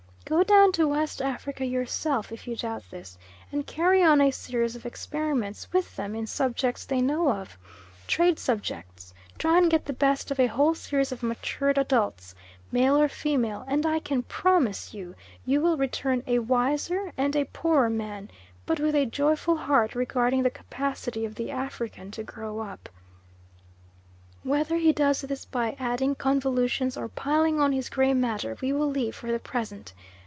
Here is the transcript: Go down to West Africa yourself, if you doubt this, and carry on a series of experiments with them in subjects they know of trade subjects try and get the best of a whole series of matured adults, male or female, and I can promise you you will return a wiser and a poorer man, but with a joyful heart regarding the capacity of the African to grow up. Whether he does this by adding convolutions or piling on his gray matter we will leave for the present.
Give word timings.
Go 0.23 0.43
down 0.43 0.71
to 0.73 0.87
West 0.87 1.21
Africa 1.21 1.65
yourself, 1.65 2.31
if 2.31 2.47
you 2.47 2.55
doubt 2.55 2.83
this, 2.89 3.17
and 3.51 3.67
carry 3.67 4.01
on 4.01 4.21
a 4.21 4.31
series 4.31 4.77
of 4.77 4.85
experiments 4.85 5.67
with 5.73 5.97
them 5.97 6.15
in 6.15 6.25
subjects 6.25 6.85
they 6.85 7.01
know 7.01 7.29
of 7.29 7.57
trade 8.07 8.39
subjects 8.39 9.13
try 9.37 9.57
and 9.57 9.69
get 9.69 9.83
the 9.83 9.91
best 9.91 10.31
of 10.31 10.39
a 10.39 10.47
whole 10.47 10.73
series 10.73 11.11
of 11.11 11.21
matured 11.21 11.77
adults, 11.77 12.33
male 12.71 12.97
or 12.97 13.09
female, 13.09 13.65
and 13.67 13.85
I 13.85 13.99
can 13.99 14.23
promise 14.23 14.93
you 14.93 15.15
you 15.45 15.59
will 15.59 15.75
return 15.75 16.23
a 16.25 16.39
wiser 16.39 17.11
and 17.17 17.35
a 17.35 17.43
poorer 17.43 17.89
man, 17.89 18.31
but 18.65 18.79
with 18.79 18.95
a 18.95 19.05
joyful 19.05 19.57
heart 19.57 19.95
regarding 19.95 20.43
the 20.43 20.49
capacity 20.49 21.25
of 21.25 21.35
the 21.35 21.51
African 21.51 22.09
to 22.11 22.23
grow 22.23 22.59
up. 22.61 22.87
Whether 24.43 24.77
he 24.77 24.93
does 24.93 25.21
this 25.21 25.43
by 25.43 25.75
adding 25.77 26.15
convolutions 26.15 26.95
or 26.95 27.09
piling 27.09 27.59
on 27.59 27.73
his 27.73 27.89
gray 27.89 28.13
matter 28.13 28.57
we 28.61 28.71
will 28.71 28.89
leave 28.89 29.13
for 29.13 29.29
the 29.29 29.37
present. 29.37 29.93